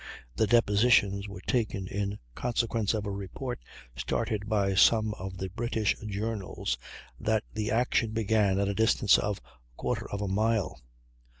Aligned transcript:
The 0.35 0.47
depositions 0.47 1.27
were 1.27 1.41
taken 1.41 1.85
in 1.85 2.17
consequence 2.33 2.95
of 2.95 3.05
a 3.05 3.11
report 3.11 3.59
started 3.95 4.49
by 4.49 4.73
some 4.73 5.13
of 5.13 5.37
the 5.37 5.49
British 5.51 5.95
journals 6.07 6.75
that 7.19 7.43
the 7.53 7.69
action 7.69 8.09
began 8.09 8.57
at 8.59 8.67
a 8.67 8.73
distance 8.73 9.19
of 9.19 9.39
1/4 9.77 10.07
of 10.11 10.21
a 10.23 10.27
mile. 10.27 10.79